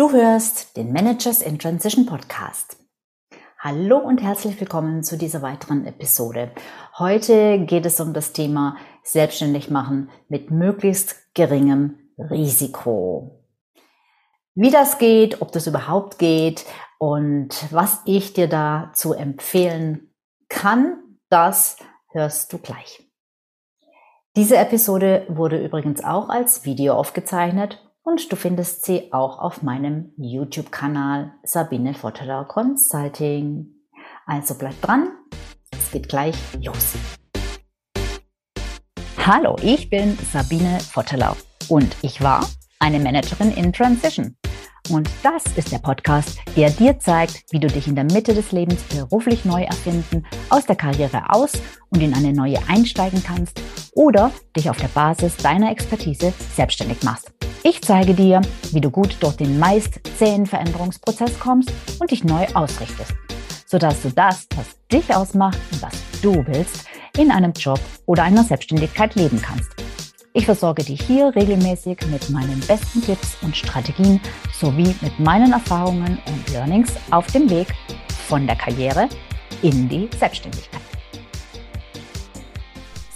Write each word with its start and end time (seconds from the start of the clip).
Du 0.00 0.12
hörst 0.12 0.78
den 0.78 0.94
Managers 0.94 1.42
in 1.42 1.58
Transition 1.58 2.06
Podcast. 2.06 2.78
Hallo 3.58 3.98
und 3.98 4.22
herzlich 4.22 4.58
willkommen 4.58 5.02
zu 5.02 5.18
dieser 5.18 5.42
weiteren 5.42 5.84
Episode. 5.84 6.52
Heute 6.98 7.58
geht 7.66 7.84
es 7.84 8.00
um 8.00 8.14
das 8.14 8.32
Thema 8.32 8.78
Selbstständig 9.02 9.68
machen 9.68 10.08
mit 10.30 10.50
möglichst 10.50 11.34
geringem 11.34 11.98
Risiko. 12.16 13.44
Wie 14.54 14.70
das 14.70 14.96
geht, 14.96 15.42
ob 15.42 15.52
das 15.52 15.66
überhaupt 15.66 16.18
geht 16.18 16.64
und 16.98 17.50
was 17.70 18.00
ich 18.06 18.32
dir 18.32 18.48
dazu 18.48 19.12
empfehlen 19.12 20.14
kann, 20.48 21.18
das 21.28 21.76
hörst 22.10 22.54
du 22.54 22.58
gleich. 22.58 23.06
Diese 24.34 24.56
Episode 24.56 25.26
wurde 25.28 25.62
übrigens 25.62 26.02
auch 26.02 26.30
als 26.30 26.64
Video 26.64 26.94
aufgezeichnet 26.94 27.78
und 28.10 28.32
du 28.32 28.36
findest 28.36 28.84
sie 28.84 29.12
auch 29.12 29.38
auf 29.38 29.62
meinem 29.62 30.12
YouTube-Kanal 30.16 31.32
Sabine 31.44 31.94
Votteler 31.94 32.44
Consulting. 32.44 33.68
Also 34.26 34.56
bleib 34.58 34.80
dran, 34.82 35.10
es 35.70 35.92
geht 35.92 36.08
gleich 36.08 36.34
los. 36.60 36.94
Hallo, 39.24 39.56
ich 39.62 39.90
bin 39.90 40.18
Sabine 40.32 40.78
Votteler 40.92 41.36
und 41.68 41.96
ich 42.02 42.20
war 42.20 42.48
eine 42.80 42.98
Managerin 42.98 43.52
in 43.52 43.72
Transition. 43.72 44.36
Und 44.88 45.08
das 45.22 45.44
ist 45.56 45.70
der 45.70 45.78
Podcast, 45.78 46.40
der 46.56 46.70
dir 46.70 46.98
zeigt, 46.98 47.44
wie 47.50 47.60
du 47.60 47.68
dich 47.68 47.86
in 47.86 47.94
der 47.94 48.04
Mitte 48.04 48.34
des 48.34 48.50
Lebens 48.50 48.82
beruflich 48.84 49.44
neu 49.44 49.62
erfinden, 49.62 50.26
aus 50.48 50.66
der 50.66 50.74
Karriere 50.74 51.32
aus 51.32 51.52
und 51.90 52.02
in 52.02 52.14
eine 52.14 52.32
neue 52.32 52.58
einsteigen 52.66 53.22
kannst 53.22 53.60
oder 53.92 54.32
dich 54.56 54.68
auf 54.68 54.78
der 54.78 54.88
Basis 54.88 55.36
deiner 55.36 55.70
Expertise 55.70 56.32
selbstständig 56.56 57.04
machst. 57.04 57.39
Ich 57.62 57.82
zeige 57.82 58.14
dir, 58.14 58.40
wie 58.72 58.80
du 58.80 58.90
gut 58.90 59.18
durch 59.20 59.36
den 59.36 59.58
meist 59.58 60.00
zähen 60.16 60.46
Veränderungsprozess 60.46 61.38
kommst 61.38 61.70
und 61.98 62.10
dich 62.10 62.24
neu 62.24 62.46
ausrichtest, 62.54 63.12
sodass 63.66 64.00
du 64.00 64.10
das, 64.10 64.46
was 64.56 64.78
dich 64.90 65.14
ausmacht 65.14 65.58
und 65.70 65.82
was 65.82 65.92
du 66.22 66.42
willst, 66.46 66.86
in 67.18 67.30
einem 67.30 67.52
Job 67.52 67.78
oder 68.06 68.22
einer 68.22 68.44
Selbstständigkeit 68.44 69.14
leben 69.14 69.42
kannst. 69.42 69.70
Ich 70.32 70.46
versorge 70.46 70.84
dich 70.84 71.02
hier 71.02 71.34
regelmäßig 71.34 71.98
mit 72.10 72.30
meinen 72.30 72.60
besten 72.60 73.02
Tipps 73.02 73.36
und 73.42 73.54
Strategien 73.54 74.20
sowie 74.58 74.94
mit 75.02 75.20
meinen 75.20 75.52
Erfahrungen 75.52 76.18
und 76.28 76.52
Learnings 76.52 76.94
auf 77.10 77.26
dem 77.26 77.50
Weg 77.50 77.74
von 78.26 78.46
der 78.46 78.56
Karriere 78.56 79.06
in 79.60 79.86
die 79.86 80.08
Selbstständigkeit. 80.18 80.80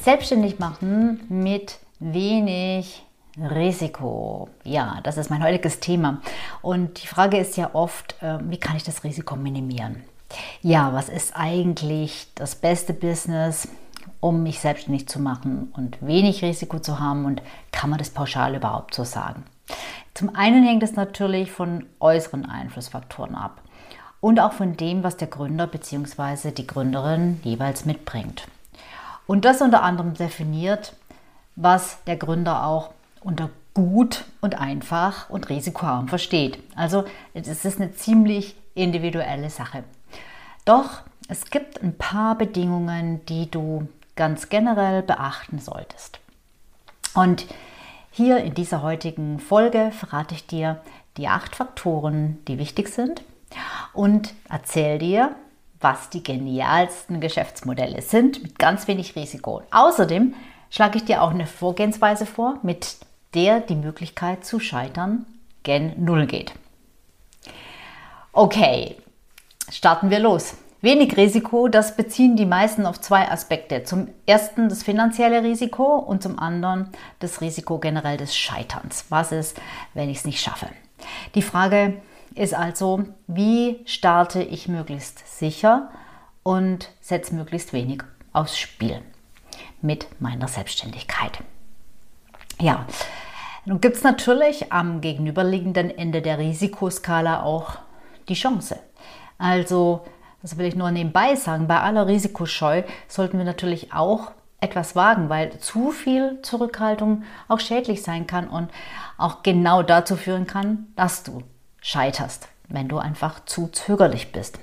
Selbstständig 0.02 0.58
machen 0.58 1.20
mit 1.30 1.78
wenig 1.98 3.04
Risiko. 3.38 4.48
Ja, 4.62 5.00
das 5.02 5.16
ist 5.16 5.30
mein 5.30 5.42
heutiges 5.42 5.80
Thema. 5.80 6.20
Und 6.62 7.02
die 7.02 7.06
Frage 7.06 7.38
ist 7.38 7.56
ja 7.56 7.70
oft, 7.74 8.16
ähm, 8.22 8.50
wie 8.50 8.58
kann 8.58 8.76
ich 8.76 8.84
das 8.84 9.04
Risiko 9.04 9.36
minimieren? 9.36 10.04
Ja, 10.62 10.92
was 10.92 11.08
ist 11.08 11.36
eigentlich 11.36 12.28
das 12.34 12.54
beste 12.54 12.92
Business, 12.92 13.68
um 14.20 14.42
mich 14.42 14.60
selbstständig 14.60 15.08
zu 15.08 15.20
machen 15.20 15.72
und 15.76 15.98
wenig 16.00 16.42
Risiko 16.42 16.78
zu 16.78 17.00
haben? 17.00 17.24
Und 17.24 17.42
kann 17.72 17.90
man 17.90 17.98
das 17.98 18.10
pauschal 18.10 18.54
überhaupt 18.54 18.94
so 18.94 19.04
sagen? 19.04 19.44
Zum 20.14 20.34
einen 20.36 20.64
hängt 20.64 20.82
es 20.82 20.94
natürlich 20.94 21.50
von 21.50 21.86
äußeren 21.98 22.46
Einflussfaktoren 22.46 23.34
ab 23.34 23.60
und 24.20 24.38
auch 24.38 24.52
von 24.52 24.76
dem, 24.76 25.02
was 25.02 25.16
der 25.16 25.28
Gründer 25.28 25.66
bzw. 25.66 26.52
die 26.52 26.66
Gründerin 26.66 27.40
jeweils 27.42 27.84
mitbringt. 27.84 28.46
Und 29.26 29.44
das 29.44 29.60
unter 29.60 29.82
anderem 29.82 30.14
definiert, 30.14 30.94
was 31.56 32.02
der 32.04 32.16
Gründer 32.16 32.66
auch 32.66 32.93
unter 33.24 33.50
gut 33.74 34.24
und 34.40 34.60
einfach 34.60 35.28
und 35.30 35.48
risikoarm 35.48 36.08
versteht. 36.08 36.58
Also 36.76 37.04
es 37.34 37.64
ist 37.64 37.80
eine 37.80 37.92
ziemlich 37.92 38.56
individuelle 38.74 39.50
Sache. 39.50 39.84
Doch 40.64 41.02
es 41.28 41.50
gibt 41.50 41.82
ein 41.82 41.96
paar 41.96 42.36
Bedingungen, 42.38 43.24
die 43.26 43.50
du 43.50 43.88
ganz 44.14 44.48
generell 44.48 45.02
beachten 45.02 45.58
solltest. 45.58 46.20
Und 47.14 47.46
hier 48.10 48.38
in 48.38 48.54
dieser 48.54 48.82
heutigen 48.82 49.40
Folge 49.40 49.90
verrate 49.90 50.34
ich 50.34 50.46
dir 50.46 50.80
die 51.16 51.28
acht 51.28 51.56
Faktoren, 51.56 52.38
die 52.46 52.58
wichtig 52.58 52.88
sind 52.88 53.22
und 53.92 54.34
erzähle 54.48 54.98
dir, 54.98 55.36
was 55.80 56.10
die 56.10 56.22
genialsten 56.22 57.20
Geschäftsmodelle 57.20 58.02
sind 58.02 58.42
mit 58.42 58.58
ganz 58.58 58.88
wenig 58.88 59.16
Risiko. 59.16 59.62
Außerdem 59.70 60.34
schlage 60.70 60.98
ich 60.98 61.04
dir 61.04 61.22
auch 61.22 61.30
eine 61.30 61.46
Vorgehensweise 61.46 62.26
vor, 62.26 62.58
mit 62.62 62.96
der 63.34 63.60
die 63.60 63.76
Möglichkeit 63.76 64.44
zu 64.44 64.60
scheitern 64.60 65.26
gen 65.62 65.92
Null 66.04 66.26
geht. 66.26 66.52
Okay, 68.32 68.96
starten 69.70 70.10
wir 70.10 70.18
los. 70.18 70.56
Wenig 70.80 71.16
Risiko, 71.16 71.68
das 71.68 71.96
beziehen 71.96 72.36
die 72.36 72.44
meisten 72.44 72.84
auf 72.84 73.00
zwei 73.00 73.30
Aspekte. 73.30 73.84
Zum 73.84 74.08
ersten 74.26 74.68
das 74.68 74.82
finanzielle 74.82 75.42
Risiko 75.42 75.96
und 75.96 76.22
zum 76.22 76.38
anderen 76.38 76.90
das 77.20 77.40
Risiko 77.40 77.78
generell 77.78 78.18
des 78.18 78.36
Scheiterns. 78.36 79.06
Was 79.08 79.32
ist, 79.32 79.58
wenn 79.94 80.10
ich 80.10 80.18
es 80.18 80.24
nicht 80.26 80.42
schaffe? 80.42 80.68
Die 81.34 81.42
Frage 81.42 82.02
ist 82.34 82.52
also, 82.52 83.04
wie 83.26 83.80
starte 83.86 84.42
ich 84.42 84.68
möglichst 84.68 85.38
sicher 85.38 85.90
und 86.42 86.90
setze 87.00 87.34
möglichst 87.34 87.72
wenig 87.72 88.02
aufs 88.34 88.58
Spiel 88.58 89.00
mit 89.80 90.20
meiner 90.20 90.48
Selbstständigkeit. 90.48 91.38
Ja, 92.60 92.86
nun 93.66 93.80
gibt 93.80 93.96
es 93.96 94.02
natürlich 94.02 94.72
am 94.72 95.00
gegenüberliegenden 95.00 95.90
Ende 95.96 96.22
der 96.22 96.38
Risikoskala 96.38 97.42
auch 97.42 97.78
die 98.28 98.34
Chance. 98.34 98.78
Also, 99.38 100.04
das 100.42 100.58
will 100.58 100.66
ich 100.66 100.76
nur 100.76 100.90
nebenbei 100.90 101.34
sagen, 101.34 101.66
bei 101.66 101.80
aller 101.80 102.06
Risikoscheu 102.06 102.82
sollten 103.08 103.38
wir 103.38 103.44
natürlich 103.44 103.92
auch 103.92 104.32
etwas 104.60 104.96
wagen, 104.96 105.28
weil 105.28 105.58
zu 105.58 105.90
viel 105.90 106.38
Zurückhaltung 106.42 107.24
auch 107.48 107.60
schädlich 107.60 108.02
sein 108.02 108.26
kann 108.26 108.48
und 108.48 108.70
auch 109.18 109.42
genau 109.42 109.82
dazu 109.82 110.16
führen 110.16 110.46
kann, 110.46 110.86
dass 110.96 111.22
du 111.22 111.42
scheiterst, 111.80 112.48
wenn 112.68 112.88
du 112.88 112.98
einfach 112.98 113.44
zu 113.44 113.68
zögerlich 113.68 114.32
bist. 114.32 114.58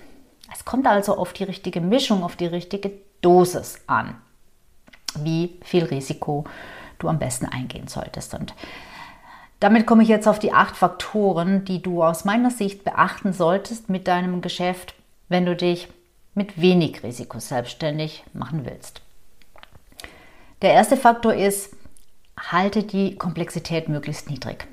Es 0.53 0.65
kommt 0.65 0.87
also 0.87 1.17
auf 1.17 1.33
die 1.33 1.43
richtige 1.43 1.81
Mischung, 1.81 2.23
auf 2.23 2.35
die 2.35 2.47
richtige 2.47 2.91
Dosis 3.21 3.79
an, 3.87 4.15
wie 5.19 5.59
viel 5.63 5.85
Risiko 5.85 6.45
du 6.99 7.07
am 7.07 7.19
besten 7.19 7.45
eingehen 7.45 7.87
solltest. 7.87 8.33
Und 8.33 8.53
damit 9.61 9.85
komme 9.85 10.01
ich 10.01 10.09
jetzt 10.09 10.27
auf 10.27 10.39
die 10.39 10.53
acht 10.53 10.75
Faktoren, 10.75 11.63
die 11.65 11.83
du 11.83 12.03
aus 12.03 12.25
meiner 12.25 12.49
Sicht 12.49 12.83
beachten 12.83 13.31
solltest 13.31 13.89
mit 13.89 14.07
deinem 14.07 14.41
Geschäft, 14.41 14.95
wenn 15.29 15.45
du 15.45 15.55
dich 15.55 15.87
mit 16.33 16.59
wenig 16.59 17.03
Risiko 17.03 17.39
selbstständig 17.39 18.23
machen 18.33 18.65
willst. 18.65 19.01
Der 20.63 20.73
erste 20.73 20.97
Faktor 20.97 21.35
ist, 21.35 21.75
halte 22.39 22.81
die 22.83 23.15
Komplexität 23.17 23.87
möglichst 23.87 24.31
niedrig. 24.31 24.67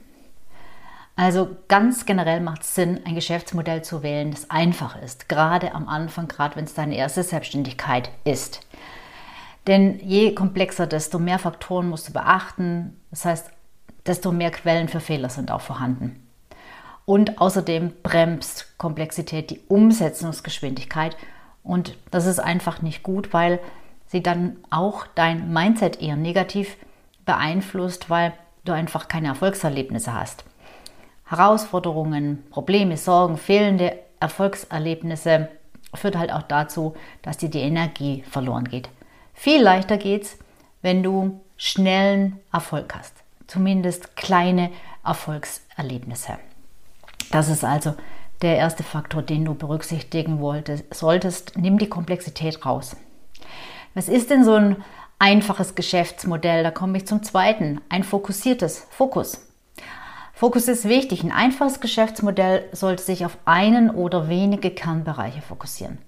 Also 1.16 1.56
ganz 1.68 2.06
generell 2.06 2.40
macht 2.40 2.62
es 2.62 2.74
Sinn, 2.74 3.00
ein 3.04 3.14
Geschäftsmodell 3.14 3.82
zu 3.82 4.02
wählen, 4.02 4.30
das 4.30 4.48
einfach 4.48 5.02
ist, 5.02 5.28
gerade 5.28 5.74
am 5.74 5.86
Anfang, 5.86 6.28
gerade 6.28 6.56
wenn 6.56 6.64
es 6.64 6.74
deine 6.74 6.96
erste 6.96 7.22
Selbstständigkeit 7.22 8.10
ist. 8.24 8.60
Denn 9.66 10.00
je 10.00 10.34
komplexer, 10.34 10.86
desto 10.86 11.18
mehr 11.18 11.38
Faktoren 11.38 11.90
musst 11.90 12.08
du 12.08 12.12
beachten. 12.14 12.98
Das 13.10 13.26
heißt, 13.26 13.50
desto 14.08 14.32
mehr 14.32 14.50
Quellen 14.50 14.88
für 14.88 15.00
Fehler 15.00 15.28
sind 15.28 15.50
auch 15.50 15.60
vorhanden. 15.60 16.26
Und 17.04 17.40
außerdem 17.40 17.92
bremst 18.02 18.76
Komplexität 18.76 19.50
die 19.50 19.60
Umsetzungsgeschwindigkeit. 19.68 21.16
Und 21.62 21.96
das 22.10 22.26
ist 22.26 22.38
einfach 22.38 22.82
nicht 22.82 23.02
gut, 23.02 23.32
weil 23.32 23.60
sie 24.06 24.22
dann 24.22 24.56
auch 24.70 25.06
dein 25.14 25.52
Mindset 25.52 26.02
eher 26.02 26.16
negativ 26.16 26.76
beeinflusst, 27.24 28.10
weil 28.10 28.32
du 28.64 28.72
einfach 28.72 29.08
keine 29.08 29.28
Erfolgserlebnisse 29.28 30.12
hast. 30.12 30.44
Herausforderungen, 31.24 32.44
Probleme, 32.50 32.96
Sorgen, 32.96 33.36
fehlende 33.36 33.98
Erfolgserlebnisse 34.20 35.48
führt 35.94 36.16
halt 36.16 36.32
auch 36.32 36.42
dazu, 36.42 36.94
dass 37.22 37.38
dir 37.38 37.48
die 37.48 37.60
Energie 37.60 38.22
verloren 38.28 38.64
geht. 38.64 38.88
Viel 39.34 39.62
leichter 39.62 39.96
geht's, 39.96 40.38
wenn 40.82 41.02
du 41.02 41.40
schnellen 41.56 42.38
Erfolg 42.52 42.94
hast 42.94 43.17
zumindest 43.48 44.14
kleine 44.14 44.70
Erfolgserlebnisse. 45.04 46.38
Das 47.32 47.48
ist 47.48 47.64
also 47.64 47.94
der 48.42 48.56
erste 48.56 48.84
Faktor, 48.84 49.22
den 49.22 49.44
du 49.44 49.54
berücksichtigen 49.54 50.40
solltest. 50.92 51.58
Nimm 51.58 51.78
die 51.78 51.88
Komplexität 51.88 52.64
raus. 52.64 52.94
Was 53.94 54.08
ist 54.08 54.30
denn 54.30 54.44
so 54.44 54.54
ein 54.54 54.76
einfaches 55.18 55.74
Geschäftsmodell? 55.74 56.62
Da 56.62 56.70
komme 56.70 56.98
ich 56.98 57.06
zum 57.06 57.22
zweiten. 57.24 57.80
Ein 57.88 58.04
fokussiertes 58.04 58.86
Fokus. 58.90 59.44
Fokus 60.32 60.68
ist 60.68 60.88
wichtig. 60.88 61.24
Ein 61.24 61.32
einfaches 61.32 61.80
Geschäftsmodell 61.80 62.68
sollte 62.70 63.02
sich 63.02 63.26
auf 63.26 63.36
einen 63.44 63.90
oder 63.90 64.28
wenige 64.28 64.70
Kernbereiche 64.70 65.42
fokussieren. 65.42 65.98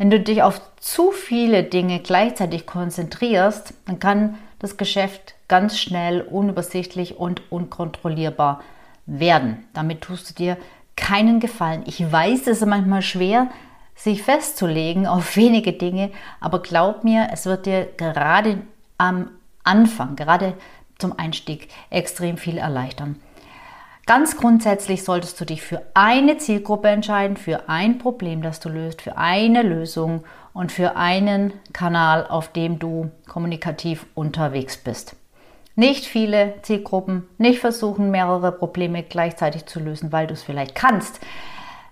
Wenn 0.00 0.08
du 0.08 0.18
dich 0.18 0.42
auf 0.42 0.62
zu 0.80 1.10
viele 1.10 1.62
Dinge 1.62 2.00
gleichzeitig 2.00 2.64
konzentrierst, 2.64 3.74
dann 3.84 3.98
kann 3.98 4.38
das 4.58 4.78
Geschäft 4.78 5.34
ganz 5.46 5.78
schnell, 5.78 6.22
unübersichtlich 6.22 7.18
und 7.18 7.42
unkontrollierbar 7.52 8.62
werden. 9.04 9.62
Damit 9.74 10.00
tust 10.00 10.30
du 10.30 10.34
dir 10.34 10.56
keinen 10.96 11.38
Gefallen. 11.38 11.82
Ich 11.84 12.00
weiß, 12.00 12.46
es 12.46 12.62
ist 12.62 12.66
manchmal 12.66 13.02
schwer, 13.02 13.48
sich 13.94 14.22
festzulegen 14.22 15.06
auf 15.06 15.36
wenige 15.36 15.74
Dinge, 15.74 16.12
aber 16.40 16.62
glaub 16.62 17.04
mir, 17.04 17.28
es 17.30 17.44
wird 17.44 17.66
dir 17.66 17.86
gerade 17.98 18.62
am 18.96 19.28
Anfang, 19.64 20.16
gerade 20.16 20.54
zum 20.96 21.18
Einstieg, 21.18 21.68
extrem 21.90 22.38
viel 22.38 22.56
erleichtern. 22.56 23.20
Ganz 24.10 24.36
grundsätzlich 24.36 25.04
solltest 25.04 25.40
du 25.40 25.44
dich 25.44 25.62
für 25.62 25.82
eine 25.94 26.36
Zielgruppe 26.36 26.88
entscheiden, 26.88 27.36
für 27.36 27.68
ein 27.68 27.98
Problem, 27.98 28.42
das 28.42 28.58
du 28.58 28.68
löst, 28.68 29.02
für 29.02 29.16
eine 29.16 29.62
Lösung 29.62 30.24
und 30.52 30.72
für 30.72 30.96
einen 30.96 31.52
Kanal, 31.72 32.26
auf 32.26 32.48
dem 32.48 32.80
du 32.80 33.12
kommunikativ 33.28 34.06
unterwegs 34.16 34.78
bist. 34.78 35.14
Nicht 35.76 36.06
viele 36.06 36.54
Zielgruppen, 36.62 37.28
nicht 37.38 37.60
versuchen, 37.60 38.10
mehrere 38.10 38.50
Probleme 38.50 39.04
gleichzeitig 39.04 39.66
zu 39.66 39.78
lösen, 39.78 40.10
weil 40.10 40.26
du 40.26 40.34
es 40.34 40.42
vielleicht 40.42 40.74
kannst. 40.74 41.20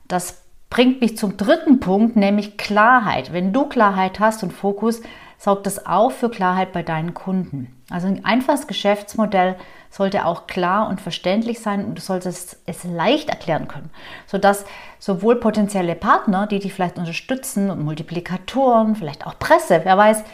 Das 0.09 0.43
bringt 0.71 1.01
mich 1.01 1.17
zum 1.17 1.37
dritten 1.37 1.79
Punkt, 1.79 2.17
nämlich 2.17 2.57
Klarheit. 2.57 3.33
Wenn 3.33 3.53
du 3.53 3.67
Klarheit 3.67 4.19
hast 4.19 4.43
und 4.43 4.53
Fokus, 4.53 5.03
sorgt 5.39 5.67
das 5.67 5.87
auch 5.87 6.11
für 6.11 6.31
Klarheit 6.31 6.73
bei 6.73 6.83
deinen 6.83 7.15
Kunden. 7.15 7.81
Also 7.91 8.09
ein 8.09 8.25
einfaches 8.25 8.67
Geschäftsmodell 8.67 9.55
sollte 9.91 10.27
auch 10.27 10.47
klar 10.47 10.89
und 10.89 11.01
verständlich 11.01 11.61
sein 11.61 11.85
und 11.85 11.97
du 11.97 12.01
solltest 12.01 12.59
es 12.67 12.85
leicht 12.85 13.31
erklären 13.31 13.67
können, 13.69 13.91
sodass 14.27 14.65
sowohl 14.99 15.37
potenzielle 15.37 15.95
Partner, 15.95 16.47
die 16.47 16.59
dich 16.59 16.75
vielleicht 16.75 16.99
unterstützen 16.99 17.71
und 17.71 17.85
Multiplikatoren, 17.85 18.97
vielleicht 18.97 19.27
auch 19.27 19.39
Presse, 19.39 19.81
wer 19.85 19.97
weiß, 19.97 20.25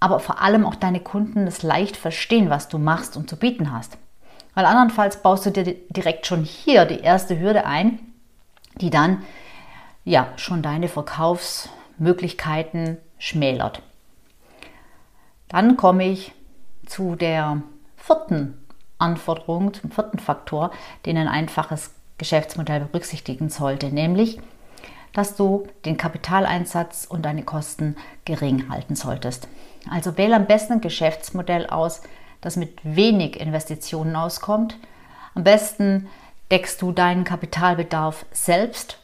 aber 0.00 0.20
vor 0.20 0.42
allem 0.42 0.66
auch 0.66 0.74
deine 0.74 1.00
Kunden 1.00 1.46
es 1.46 1.62
leicht 1.62 1.96
verstehen, 1.96 2.50
was 2.50 2.68
du 2.68 2.76
machst 2.78 3.16
und 3.16 3.30
zu 3.30 3.36
bieten 3.36 3.72
hast. 3.72 3.96
Weil 4.54 4.66
andernfalls 4.66 5.22
baust 5.22 5.46
du 5.46 5.50
dir 5.50 5.76
direkt 5.88 6.26
schon 6.26 6.44
hier 6.44 6.84
die 6.84 7.00
erste 7.00 7.40
Hürde 7.40 7.64
ein, 7.64 8.00
die 8.74 8.90
dann 8.90 9.22
ja 10.04 10.28
schon 10.36 10.62
deine 10.62 10.88
Verkaufsmöglichkeiten 10.88 12.98
schmälert. 13.18 13.82
Dann 15.48 15.76
komme 15.76 16.08
ich 16.08 16.32
zu 16.86 17.14
der 17.14 17.62
vierten 17.96 18.61
Anforderung, 19.02 19.74
zum 19.74 19.90
vierten 19.90 20.18
Faktor, 20.18 20.70
den 21.04 21.18
ein 21.18 21.28
einfaches 21.28 21.90
Geschäftsmodell 22.18 22.80
berücksichtigen 22.80 23.50
sollte, 23.50 23.88
nämlich, 23.88 24.40
dass 25.12 25.36
du 25.36 25.66
den 25.84 25.96
Kapitaleinsatz 25.96 27.04
und 27.04 27.22
deine 27.22 27.42
Kosten 27.42 27.96
gering 28.24 28.70
halten 28.70 28.96
solltest. 28.96 29.48
Also 29.90 30.16
wähle 30.16 30.36
am 30.36 30.46
besten 30.46 30.74
ein 30.74 30.80
Geschäftsmodell 30.80 31.66
aus, 31.66 32.00
das 32.40 32.56
mit 32.56 32.78
wenig 32.82 33.38
Investitionen 33.38 34.16
auskommt. 34.16 34.78
Am 35.34 35.44
besten 35.44 36.08
deckst 36.50 36.80
du 36.80 36.92
deinen 36.92 37.24
Kapitalbedarf 37.24 38.24
selbst. 38.32 38.98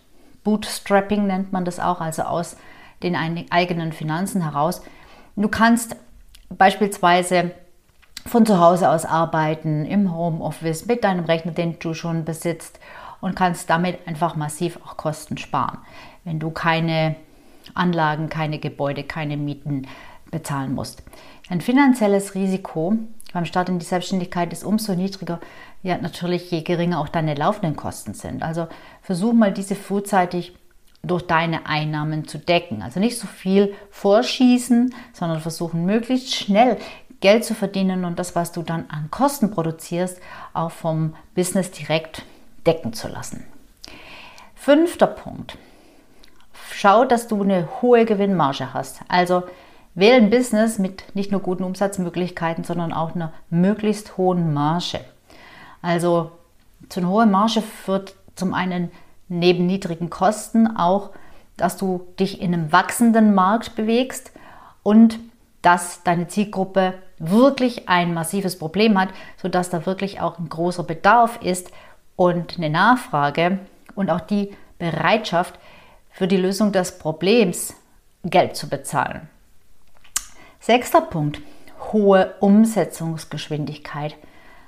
Bootstrapping 0.45 1.27
nennt 1.27 1.53
man 1.53 1.65
das 1.65 1.81
auch, 1.81 2.01
also 2.01 2.23
aus 2.23 2.57
den 3.03 3.17
eigenen 3.17 3.93
Finanzen 3.93 4.43
heraus. 4.43 4.83
Du 5.37 5.49
kannst 5.49 5.97
beispielsweise 6.49 7.53
von 8.27 8.45
zu 8.45 8.61
Hause 8.61 8.91
aus 8.91 9.05
arbeiten, 9.05 9.85
im 9.87 10.15
Homeoffice, 10.15 10.87
mit 10.87 11.05
deinem 11.05 11.25
Rechner, 11.25 11.53
den 11.53 11.79
du 11.79 11.95
schon 11.95 12.25
besitzt 12.25 12.79
und 13.21 13.37
kannst 13.37 13.71
damit 13.71 14.07
einfach 14.07 14.37
massiv 14.37 14.79
auch 14.85 14.97
Kosten 14.97 15.39
sparen, 15.39 15.79
wenn 16.25 16.39
du 16.39 16.51
keine 16.51 17.17
Anlagen, 17.75 18.29
keine 18.29 18.59
Gebäude, 18.59 19.05
keine 19.05 19.37
Mieten 19.37 19.87
bezahlen 20.31 20.75
musst. 20.75 21.03
Ein 21.49 21.61
finanzielles 21.61 22.35
Risiko 22.35 22.97
beim 23.33 23.45
Start 23.45 23.69
in 23.69 23.79
die 23.79 23.85
Selbstständigkeit 23.85 24.53
ist 24.53 24.65
umso 24.65 24.95
niedriger, 24.95 25.41
ja 25.83 25.99
natürlich 25.99 26.51
je 26.51 26.63
geringer 26.63 27.01
auch 27.01 27.09
deine 27.09 27.35
laufenden 27.35 27.77
Kosten 27.77 28.15
sind. 28.15 28.43
Also 28.43 28.69
versuch 29.03 29.33
mal 29.33 29.53
diese 29.53 29.75
frühzeitig 29.75 30.55
durch 31.03 31.23
deine 31.23 31.67
Einnahmen 31.67 32.27
zu 32.27 32.39
decken. 32.39 32.83
Also 32.83 33.01
nicht 33.01 33.19
so 33.19 33.27
viel 33.27 33.75
vorschießen, 33.91 34.95
sondern 35.13 35.41
versuchen 35.41 35.85
möglichst 35.85 36.35
schnell 36.35 36.79
Geld 37.21 37.45
zu 37.45 37.55
verdienen 37.55 38.05
und 38.05 38.19
das, 38.19 38.35
was 38.37 38.53
du 38.53 38.63
dann 38.63 38.87
an 38.89 39.11
Kosten 39.11 39.51
produzierst, 39.51 40.21
auch 40.55 40.71
vom 40.71 41.15
Business 41.35 41.71
direkt 41.71 42.25
decken 42.67 42.93
zu 42.93 43.09
lassen. 43.09 43.45
Fünfter 44.55 45.07
Punkt. 45.07 45.57
Schau, 46.73 47.05
dass 47.05 47.27
du 47.27 47.43
eine 47.43 47.69
hohe 47.81 48.05
Gewinnmarge 48.05 48.73
hast. 48.73 49.01
Also 49.09 49.43
wähle 49.95 50.17
ein 50.17 50.31
Business 50.31 50.79
mit 50.79 51.05
nicht 51.15 51.33
nur 51.33 51.41
guten 51.41 51.65
Umsatzmöglichkeiten, 51.65 52.65
sondern 52.65 52.93
auch 52.93 53.15
einer 53.15 53.33
möglichst 53.51 54.17
hohen 54.17 54.53
Marge. 54.53 55.01
Also 55.83 56.31
zu 56.89 57.01
einer 57.01 57.09
hohen 57.09 57.31
Marge 57.31 57.63
führt 57.63 58.15
zum 58.37 58.55
einen 58.55 58.91
neben 59.29 59.67
niedrigen 59.67 60.11
Kosten 60.11 60.77
auch, 60.77 61.11
dass 61.57 61.77
du 61.77 62.07
dich 62.19 62.41
in 62.41 62.55
einem 62.55 62.73
wachsenden 62.73 63.35
Markt 63.35 63.75
bewegst 63.75 64.33
und 64.83 65.19
dass 65.63 66.03
deine 66.03 66.29
Zielgruppe 66.29 66.95
wirklich 67.19 67.89
ein 67.89 68.15
massives 68.15 68.59
Problem 68.59 68.99
hat, 68.99 69.09
sodass 69.41 69.71
da 69.71 69.87
wirklich 69.87 70.21
auch 70.21 70.39
ein 70.39 70.49
großer 70.49 70.85
Bedarf 70.85 71.41
ist 71.43 71.71
und 72.17 72.57
eine 72.57 72.71
Nachfrage 72.71 73.59
und 73.95 74.11
auch 74.11 74.21
die 74.21 74.55
Bereitschaft 74.79 75.59
für 76.11 76.29
die 76.29 76.37
Lösung 76.37 76.73
des 76.73 76.99
Problems 76.99 77.75
Geld 78.25 78.57
zu 78.57 78.69
bezahlen. 78.69 79.29
Sechster 80.61 81.01
Punkt, 81.01 81.41
hohe 81.93 82.35
Umsetzungsgeschwindigkeit. 82.41 84.17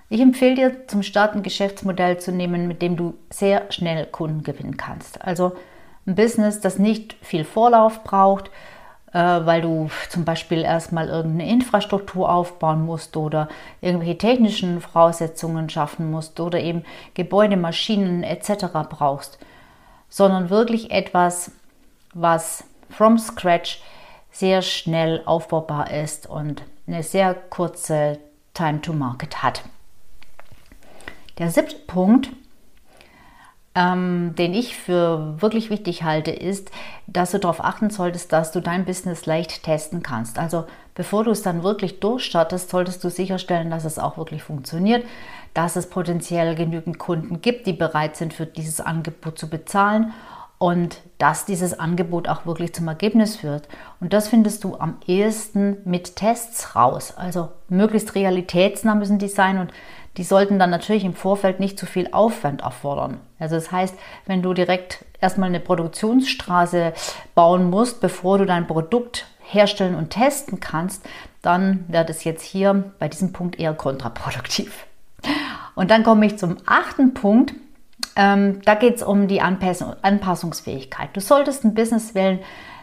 Ich 0.09 0.21
empfehle 0.21 0.55
dir 0.55 0.87
zum 0.89 1.03
Start 1.03 1.35
ein 1.35 1.43
Geschäftsmodell 1.43 2.19
zu 2.19 2.33
nehmen, 2.33 2.67
mit 2.67 2.83
dem 2.83 2.97
du 2.97 3.15
sehr 3.31 3.71
schnell 3.71 4.07
Kunden 4.07 4.43
gewinnen 4.43 4.77
kannst. 4.77 5.23
Also 5.23 5.53
ein 6.07 6.15
Business, 6.15 6.61
das 6.61 6.79
nicht 6.79 7.15
viel 7.23 7.45
Vorlauf 7.45 8.03
braucht, 8.03 8.51
weil 9.13 9.61
du 9.63 9.91
zum 10.09 10.25
Beispiel 10.25 10.63
erstmal 10.63 11.09
irgendeine 11.09 11.51
Infrastruktur 11.51 12.31
aufbauen 12.33 12.85
musst 12.85 13.17
oder 13.17 13.49
irgendwelche 13.81 14.19
technischen 14.19 14.81
Voraussetzungen 14.81 15.69
schaffen 15.69 16.11
musst 16.11 16.39
oder 16.39 16.61
eben 16.61 16.85
Gebäude, 17.15 17.57
Maschinen 17.57 18.23
etc. 18.23 18.67
brauchst, 18.89 19.39
sondern 20.09 20.51
wirklich 20.51 20.91
etwas, 20.91 21.53
was 22.15 22.65
from 22.89 23.19
scratch 23.19 23.83
sehr 24.33 24.63
schnell 24.63 25.23
aufbaubar 25.27 25.91
ist 25.91 26.29
und 26.29 26.63
eine 26.87 27.03
sehr 27.03 27.35
kurze 27.35 28.19
Time 28.55 28.81
to 28.81 28.93
Market 28.93 29.43
hat. 29.43 29.63
Der 31.39 31.51
siebte 31.51 31.77
Punkt, 31.77 32.31
ähm, 33.75 34.35
den 34.37 34.53
ich 34.53 34.77
für 34.77 35.41
wirklich 35.41 35.71
wichtig 35.71 36.03
halte, 36.03 36.33
ist, 36.33 36.71
dass 37.07 37.31
du 37.31 37.39
darauf 37.39 37.63
achten 37.63 37.91
solltest, 37.91 38.33
dass 38.33 38.51
du 38.53 38.61
dein 38.61 38.85
Business 38.85 39.27
leicht 39.27 39.63
testen 39.63 40.03
kannst. 40.03 40.39
Also 40.39 40.65
bevor 40.95 41.25
du 41.25 41.31
es 41.31 41.43
dann 41.43 41.63
wirklich 41.63 42.01
durchstartest, 42.01 42.71
solltest 42.71 43.03
du 43.05 43.11
sicherstellen, 43.11 43.71
dass 43.71 43.85
es 43.85 43.99
auch 43.99 44.17
wirklich 44.17 44.43
funktioniert, 44.43 45.05
dass 45.55 45.77
es 45.77 45.89
potenziell 45.89 46.55
genügend 46.55 46.99
Kunden 46.99 47.41
gibt, 47.41 47.67
die 47.67 47.73
bereit 47.73 48.17
sind, 48.17 48.35
für 48.35 48.47
dieses 48.47 48.81
Angebot 48.81 49.39
zu 49.39 49.49
bezahlen 49.49 50.13
und 50.61 51.01
dass 51.17 51.47
dieses 51.47 51.81
Angebot 51.81 52.29
auch 52.29 52.45
wirklich 52.45 52.75
zum 52.75 52.87
Ergebnis 52.87 53.37
führt. 53.37 53.67
Und 53.99 54.13
das 54.13 54.29
findest 54.29 54.63
du 54.63 54.77
am 54.77 54.99
ehesten 55.07 55.79
mit 55.87 56.17
Tests 56.17 56.77
raus. 56.77 57.15
Also 57.17 57.49
möglichst 57.71 58.15
realitätsnah 58.15 58.95
müssen 58.95 59.19
die 59.19 59.29
sein 59.29 59.57
und 59.59 59.73
die 60.19 60.23
sollten 60.23 60.59
dann 60.59 60.69
natürlich 60.69 61.07
im 61.07 61.15
Vorfeld 61.15 61.61
nicht 61.61 61.79
zu 61.79 61.87
viel 61.87 62.11
Aufwand 62.13 62.61
erfordern. 62.61 63.21
Also 63.39 63.55
das 63.55 63.73
heißt, 63.73 63.95
wenn 64.27 64.43
du 64.43 64.53
direkt 64.53 65.07
erstmal 65.19 65.49
eine 65.49 65.61
Produktionsstraße 65.61 66.93
bauen 67.35 67.71
musst, 67.71 68.03
bevor 68.03 68.37
du 68.37 68.45
dein 68.45 68.67
Produkt 68.67 69.25
herstellen 69.41 69.95
und 69.95 70.11
testen 70.11 70.61
kannst, 70.61 71.09
dann 71.41 71.87
wird 71.89 72.11
es 72.11 72.25
jetzt 72.25 72.45
hier 72.45 72.93
bei 72.99 73.09
diesem 73.09 73.33
Punkt 73.33 73.59
eher 73.59 73.73
kontraproduktiv. 73.73 74.85
Und 75.75 75.91
dann 75.91 76.03
komme 76.03 76.27
ich 76.27 76.37
zum 76.37 76.59
achten 76.67 77.15
Punkt. 77.15 77.55
Ähm, 78.17 78.61
da 78.65 78.75
geht 78.75 78.97
es 78.97 79.03
um 79.03 79.29
die 79.29 79.41
Anpassung, 79.41 79.95
Anpassungsfähigkeit. 80.03 81.11
Du 81.13 81.21
solltest 81.21 81.65
ein 81.65 81.75
Business 81.75 82.15
wählen, 82.15 82.41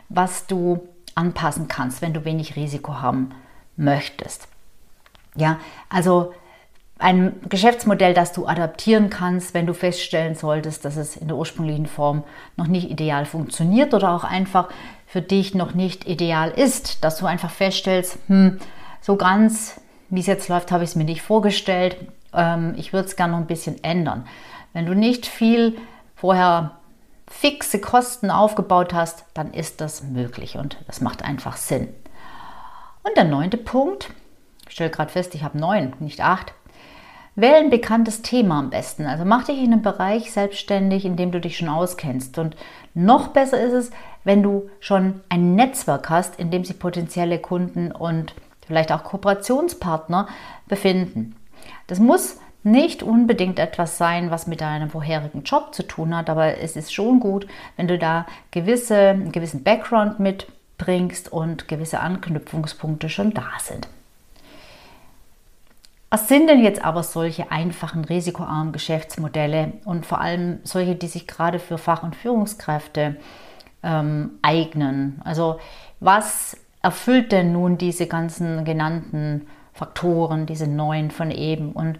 was 0.09 0.47
du 0.47 0.87
anpassen 1.15 1.67
kannst, 1.67 2.01
wenn 2.01 2.13
du 2.13 2.25
wenig 2.25 2.55
Risiko 2.55 3.01
haben 3.01 3.31
möchtest. 3.75 4.47
Ja, 5.35 5.59
also 5.89 6.33
ein 6.99 7.35
Geschäftsmodell, 7.47 8.13
das 8.13 8.33
du 8.33 8.47
adaptieren 8.47 9.09
kannst, 9.09 9.53
wenn 9.53 9.67
du 9.67 9.73
feststellen 9.73 10.35
solltest, 10.35 10.83
dass 10.83 10.97
es 10.97 11.15
in 11.15 11.27
der 11.27 11.37
ursprünglichen 11.37 11.85
Form 11.85 12.23
noch 12.55 12.67
nicht 12.67 12.89
ideal 12.89 13.25
funktioniert 13.25 13.93
oder 13.93 14.11
auch 14.11 14.23
einfach 14.23 14.69
für 15.05 15.21
dich 15.21 15.53
noch 15.53 15.73
nicht 15.73 16.07
ideal 16.07 16.49
ist, 16.49 17.03
dass 17.03 17.17
du 17.17 17.25
einfach 17.25 17.51
feststellst, 17.51 18.17
hm, 18.27 18.59
so 19.01 19.15
ganz 19.15 19.79
wie 20.09 20.21
es 20.21 20.27
jetzt 20.27 20.49
läuft, 20.49 20.71
habe 20.71 20.83
ich 20.83 20.91
es 20.91 20.95
mir 20.95 21.03
nicht 21.03 21.21
vorgestellt. 21.21 21.97
Ähm, 22.33 22.73
ich 22.77 22.93
würde 22.93 23.07
es 23.07 23.15
gerne 23.15 23.33
noch 23.33 23.39
ein 23.39 23.47
bisschen 23.47 23.83
ändern. 23.83 24.25
Wenn 24.73 24.85
du 24.85 24.93
nicht 24.93 25.25
viel 25.25 25.77
vorher 26.15 26.77
fixe 27.27 27.81
Kosten 27.81 28.31
aufgebaut 28.31 28.93
hast, 28.93 29.25
dann 29.33 29.53
ist 29.53 29.81
das 29.81 30.03
möglich 30.03 30.57
und 30.57 30.77
das 30.87 31.01
macht 31.01 31.23
einfach 31.23 31.57
Sinn. 31.57 31.89
Und 33.03 33.17
der 33.17 33.25
neunte 33.25 33.57
Punkt, 33.57 34.11
ich 34.67 34.73
stelle 34.73 34.89
gerade 34.89 35.11
fest, 35.11 35.35
ich 35.35 35.43
habe 35.43 35.57
neun, 35.57 35.93
nicht 35.99 36.21
acht, 36.21 36.53
Wähle 37.39 37.57
ein 37.57 37.69
bekanntes 37.69 38.23
Thema 38.23 38.57
am 38.57 38.71
besten. 38.71 39.05
Also 39.05 39.23
mach 39.23 39.43
dich 39.43 39.59
in 39.59 39.71
einem 39.71 39.83
Bereich 39.83 40.31
selbstständig, 40.31 41.05
in 41.05 41.17
dem 41.17 41.31
du 41.31 41.39
dich 41.39 41.55
schon 41.55 41.69
auskennst. 41.69 42.39
Und 42.39 42.57
noch 42.95 43.27
besser 43.27 43.61
ist 43.61 43.73
es, 43.73 43.91
wenn 44.23 44.41
du 44.41 44.71
schon 44.79 45.21
ein 45.29 45.53
Netzwerk 45.53 46.09
hast, 46.09 46.39
in 46.39 46.49
dem 46.49 46.65
sich 46.65 46.79
potenzielle 46.79 47.37
Kunden 47.37 47.91
und 47.91 48.33
vielleicht 48.65 48.91
auch 48.91 49.03
Kooperationspartner 49.03 50.27
befinden. 50.67 51.35
Das 51.85 51.99
muss 51.99 52.39
nicht 52.71 53.03
unbedingt 53.03 53.59
etwas 53.59 53.97
sein, 53.97 54.31
was 54.31 54.47
mit 54.47 54.61
deinem 54.61 54.89
vorherigen 54.89 55.43
Job 55.43 55.73
zu 55.73 55.83
tun 55.83 56.15
hat, 56.15 56.29
aber 56.29 56.57
es 56.59 56.75
ist 56.75 56.93
schon 56.93 57.19
gut, 57.19 57.47
wenn 57.75 57.87
du 57.87 57.97
da 57.97 58.25
gewisse, 58.51 58.97
einen 58.97 59.31
gewissen 59.31 59.63
Background 59.63 60.19
mitbringst 60.19 61.31
und 61.31 61.67
gewisse 61.67 61.99
Anknüpfungspunkte 61.99 63.09
schon 63.09 63.33
da 63.33 63.47
sind. 63.59 63.87
Was 66.09 66.29
sind 66.29 66.47
denn 66.47 66.63
jetzt 66.63 66.83
aber 66.83 67.03
solche 67.03 67.51
einfachen, 67.51 68.05
risikoarmen 68.05 68.71
Geschäftsmodelle 68.71 69.73
und 69.83 70.05
vor 70.05 70.21
allem 70.21 70.59
solche, 70.63 70.95
die 70.95 71.07
sich 71.07 71.27
gerade 71.27 71.59
für 71.59 71.77
Fach- 71.77 72.03
und 72.03 72.15
Führungskräfte 72.15 73.17
ähm, 73.83 74.31
eignen? 74.41 75.21
Also 75.25 75.59
was 75.99 76.55
erfüllt 76.81 77.33
denn 77.33 77.51
nun 77.51 77.77
diese 77.77 78.07
ganzen 78.07 78.63
genannten 78.63 79.47
Faktoren, 79.73 80.45
diese 80.45 80.67
neuen 80.67 81.11
von 81.11 81.29
eben 81.29 81.73
und 81.73 81.99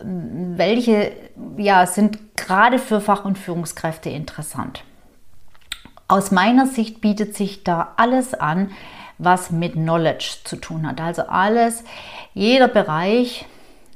welche 0.00 1.12
ja, 1.56 1.86
sind 1.86 2.36
gerade 2.36 2.78
für 2.78 3.00
Fach- 3.00 3.24
und 3.24 3.38
Führungskräfte 3.38 4.10
interessant? 4.10 4.84
Aus 6.06 6.30
meiner 6.30 6.66
Sicht 6.66 7.00
bietet 7.00 7.36
sich 7.36 7.64
da 7.64 7.94
alles 7.96 8.34
an, 8.34 8.70
was 9.18 9.50
mit 9.50 9.72
Knowledge 9.74 10.38
zu 10.44 10.56
tun 10.56 10.86
hat. 10.86 11.00
Also 11.00 11.22
alles, 11.22 11.84
jeder 12.32 12.68
Bereich, 12.68 13.46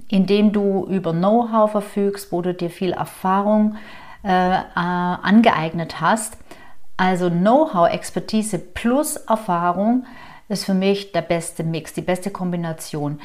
in 0.08 0.26
dem 0.26 0.52
du 0.52 0.86
über 0.86 1.12
Know-how 1.12 1.70
verfügst, 1.70 2.32
wo 2.32 2.42
du 2.42 2.52
dir 2.52 2.68
viel 2.68 2.92
Erfahrung 2.92 3.76
äh, 4.24 4.52
äh, 4.52 4.60
angeeignet 4.74 6.00
hast. 6.00 6.36
Also 6.96 7.30
Know-how, 7.30 7.88
Expertise 7.88 8.58
plus 8.58 9.16
Erfahrung 9.16 10.04
ist 10.48 10.64
für 10.64 10.74
mich 10.74 11.12
der 11.12 11.22
beste 11.22 11.64
Mix, 11.64 11.94
die 11.94 12.02
beste 12.02 12.30
Kombination. 12.30 13.20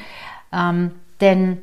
Ähm, 0.52 0.92
denn 1.20 1.58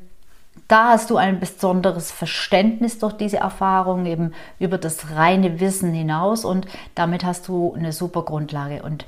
da 0.67 0.89
hast 0.89 1.10
du 1.10 1.17
ein 1.17 1.39
besonderes 1.39 2.12
Verständnis 2.12 2.98
durch 2.98 3.13
diese 3.13 3.38
Erfahrung, 3.38 4.05
eben 4.05 4.34
über 4.60 4.77
das 4.77 5.12
reine 5.15 5.60
Wissen 5.60 5.93
hinaus 5.93 6.43
und 6.43 6.65
damit 6.95 7.24
hast 7.24 7.48
du 7.48 7.74
eine 7.74 7.93
super 7.93 8.24
Grundlage. 8.24 8.81
Und 8.81 9.05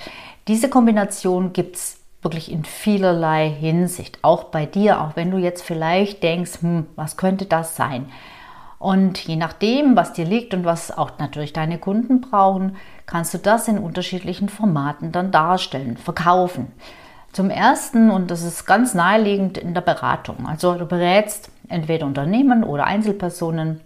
diese 0.47 0.69
Kombination 0.69 1.53
gibt 1.53 1.77
es 1.77 1.99
wirklich 2.21 2.51
in 2.51 2.63
vielerlei 2.63 3.49
Hinsicht, 3.49 4.19
auch 4.21 4.45
bei 4.45 4.65
dir, 4.65 5.01
auch 5.01 5.15
wenn 5.15 5.31
du 5.31 5.37
jetzt 5.37 5.63
vielleicht 5.63 6.23
denkst, 6.23 6.61
hm, 6.61 6.87
was 6.95 7.17
könnte 7.17 7.45
das 7.45 7.75
sein? 7.75 8.07
Und 8.79 9.17
je 9.19 9.35
nachdem, 9.35 9.95
was 9.95 10.13
dir 10.13 10.25
liegt 10.25 10.53
und 10.53 10.63
was 10.63 10.95
auch 10.95 11.11
natürlich 11.17 11.53
deine 11.53 11.79
Kunden 11.79 12.21
brauchen, 12.21 12.75
kannst 13.07 13.33
du 13.33 13.39
das 13.39 13.67
in 13.67 13.79
unterschiedlichen 13.79 14.49
Formaten 14.49 15.11
dann 15.11 15.31
darstellen, 15.31 15.97
verkaufen. 15.97 16.71
Zum 17.37 17.51
ersten, 17.51 18.09
und 18.09 18.31
das 18.31 18.41
ist 18.41 18.65
ganz 18.65 18.95
naheliegend 18.95 19.59
in 19.59 19.75
der 19.75 19.81
Beratung. 19.81 20.47
Also 20.47 20.73
du 20.73 20.87
berätst 20.87 21.51
entweder 21.69 22.07
Unternehmen 22.07 22.63
oder 22.63 22.85
Einzelpersonen, 22.85 23.79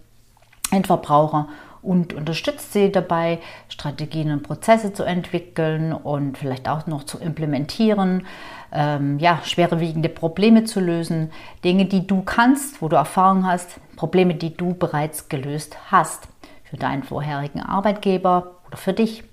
Endverbraucher 0.71 1.49
und 1.81 2.13
unterstützt 2.13 2.71
sie 2.71 2.93
dabei, 2.93 3.39
Strategien 3.67 4.31
und 4.31 4.43
Prozesse 4.43 4.93
zu 4.93 5.03
entwickeln 5.03 5.91
und 5.91 6.37
vielleicht 6.37 6.69
auch 6.69 6.87
noch 6.87 7.03
zu 7.03 7.19
implementieren, 7.19 8.25
ähm, 8.71 9.19
ja, 9.19 9.41
schwerwiegende 9.43 10.07
Probleme 10.07 10.63
zu 10.63 10.79
lösen, 10.79 11.29
Dinge, 11.65 11.83
die 11.83 12.07
du 12.07 12.21
kannst, 12.21 12.81
wo 12.81 12.87
du 12.87 12.95
Erfahrung 12.95 13.45
hast, 13.45 13.81
Probleme, 13.97 14.33
die 14.33 14.55
du 14.55 14.75
bereits 14.75 15.27
gelöst 15.27 15.75
hast 15.91 16.29
für 16.63 16.77
deinen 16.77 17.03
vorherigen 17.03 17.59
Arbeitgeber 17.59 18.61
oder 18.65 18.77
für 18.77 18.93
dich. 18.93 19.25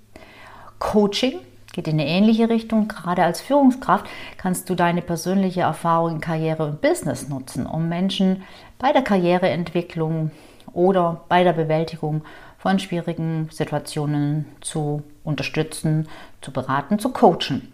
Coaching 0.77 1.39
geht 1.71 1.87
in 1.87 1.99
eine 1.99 2.07
ähnliche 2.07 2.49
Richtung. 2.49 2.87
Gerade 2.87 3.23
als 3.23 3.41
Führungskraft 3.41 4.05
kannst 4.37 4.69
du 4.69 4.75
deine 4.75 5.01
persönliche 5.01 5.61
Erfahrung 5.61 6.15
in 6.15 6.21
Karriere 6.21 6.65
und 6.65 6.81
Business 6.81 7.29
nutzen, 7.29 7.65
um 7.65 7.89
Menschen 7.89 8.43
bei 8.77 8.91
der 8.91 9.01
Karriereentwicklung 9.01 10.31
oder 10.73 11.21
bei 11.29 11.43
der 11.43 11.53
Bewältigung 11.53 12.23
von 12.57 12.79
schwierigen 12.79 13.47
Situationen 13.51 14.45
zu 14.61 15.03
unterstützen, 15.23 16.07
zu 16.41 16.51
beraten, 16.51 16.99
zu 16.99 17.09
coachen. 17.09 17.73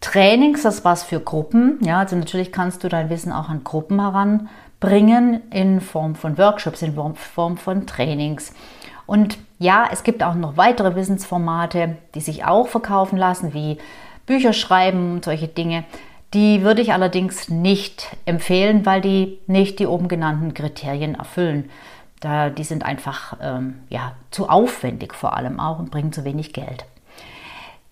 Trainings, 0.00 0.62
das 0.62 0.84
was 0.84 1.04
für 1.04 1.20
Gruppen. 1.20 1.78
Ja, 1.80 2.00
also 2.00 2.16
natürlich 2.16 2.50
kannst 2.50 2.82
du 2.82 2.88
dein 2.88 3.08
Wissen 3.08 3.30
auch 3.30 3.48
an 3.48 3.62
Gruppen 3.62 4.00
heranbringen 4.00 5.42
in 5.50 5.80
Form 5.80 6.16
von 6.16 6.36
Workshops, 6.38 6.82
in 6.82 6.94
Form 7.14 7.56
von 7.56 7.86
Trainings. 7.86 8.52
Und 9.06 9.38
ja, 9.58 9.88
es 9.90 10.02
gibt 10.02 10.22
auch 10.22 10.34
noch 10.34 10.56
weitere 10.56 10.94
Wissensformate, 10.94 11.96
die 12.14 12.20
sich 12.20 12.44
auch 12.44 12.68
verkaufen 12.68 13.16
lassen, 13.16 13.54
wie 13.54 13.78
Bücher 14.26 14.52
schreiben 14.52 15.14
und 15.14 15.24
solche 15.24 15.48
Dinge. 15.48 15.84
Die 16.34 16.62
würde 16.62 16.80
ich 16.80 16.92
allerdings 16.92 17.48
nicht 17.48 18.16
empfehlen, 18.24 18.86
weil 18.86 19.00
die 19.00 19.38
nicht 19.46 19.78
die 19.78 19.86
oben 19.86 20.08
genannten 20.08 20.54
Kriterien 20.54 21.14
erfüllen. 21.14 21.68
Da, 22.20 22.50
die 22.50 22.64
sind 22.64 22.84
einfach 22.84 23.36
ähm, 23.42 23.80
ja, 23.88 24.12
zu 24.30 24.48
aufwendig 24.48 25.12
vor 25.12 25.36
allem 25.36 25.60
auch 25.60 25.78
und 25.78 25.90
bringen 25.90 26.12
zu 26.12 26.24
wenig 26.24 26.52
Geld. 26.52 26.84